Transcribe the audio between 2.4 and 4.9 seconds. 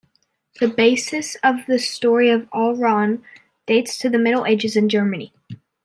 Alraune dates to the Middle Ages in